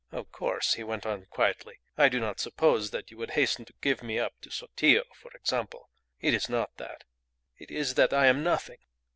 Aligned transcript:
"Of 0.11 0.31
course," 0.31 0.73
he 0.73 0.83
went 0.83 1.05
on, 1.05 1.27
quietly, 1.29 1.79
"I 1.95 2.09
do 2.09 2.19
not 2.19 2.39
suppose 2.39 2.89
that 2.89 3.11
you 3.11 3.17
would 3.17 3.29
hasten 3.29 3.65
to 3.65 3.73
give 3.81 4.01
me 4.01 4.17
up 4.17 4.33
to 4.41 4.49
Sotillo, 4.49 5.03
for 5.13 5.29
example. 5.37 5.91
It 6.19 6.33
is 6.33 6.49
not 6.49 6.75
that. 6.77 7.03
It 7.59 7.69
is 7.69 7.93
that 7.93 8.11
I 8.11 8.25
am 8.25 8.41
nothing! 8.43 8.79